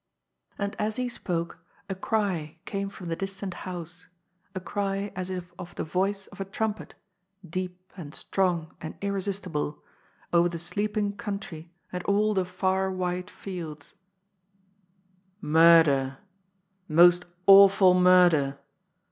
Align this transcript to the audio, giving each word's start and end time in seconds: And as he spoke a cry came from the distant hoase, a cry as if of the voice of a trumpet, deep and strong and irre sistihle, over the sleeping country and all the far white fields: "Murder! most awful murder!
And 0.57 0.75
as 0.79 0.95
he 0.95 1.07
spoke 1.07 1.59
a 1.87 1.93
cry 1.93 2.57
came 2.65 2.89
from 2.89 3.07
the 3.07 3.15
distant 3.15 3.53
hoase, 3.53 4.07
a 4.55 4.59
cry 4.59 5.11
as 5.15 5.29
if 5.29 5.53
of 5.59 5.75
the 5.75 5.83
voice 5.83 6.25
of 6.29 6.41
a 6.41 6.45
trumpet, 6.45 6.95
deep 7.47 7.79
and 7.95 8.11
strong 8.15 8.75
and 8.81 8.99
irre 9.01 9.21
sistihle, 9.21 9.77
over 10.33 10.49
the 10.49 10.57
sleeping 10.57 11.15
country 11.15 11.69
and 11.93 12.01
all 12.05 12.33
the 12.33 12.45
far 12.45 12.91
white 12.91 13.29
fields: 13.29 13.93
"Murder! 15.39 16.17
most 16.89 17.25
awful 17.45 17.93
murder! 17.93 18.57